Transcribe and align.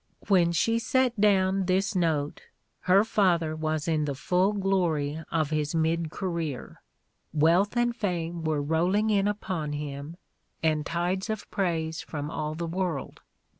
When 0.29 0.51
she 0.51 0.79
set 0.79 1.21
down 1.21 1.65
this 1.67 1.95
note 1.95 2.41
The 2.87 2.87
Playboy 2.87 2.93
in 2.93 2.97
Letters 2.97 3.17
155 3.17 3.37
her 3.37 3.37
father 3.37 3.55
was 3.55 3.87
in 3.87 4.05
the 4.05 4.15
full 4.15 4.53
glory 4.53 5.23
of 5.31 5.49
his 5.51 5.75
mid 5.75 6.09
career; 6.09 6.81
wealth 7.31 7.77
and 7.77 7.95
fame 7.95 8.43
were 8.43 8.63
rolling 8.63 9.11
in 9.11 9.27
upon 9.27 9.73
him 9.73 10.17
and 10.63 10.83
tides 10.87 11.29
of 11.29 11.47
praise 11.51 12.01
from 12.01 12.31
aU 12.31 12.55
the 12.55 12.65
world. 12.65 13.21